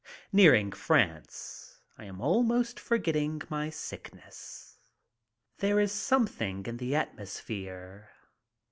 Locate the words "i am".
1.95-2.21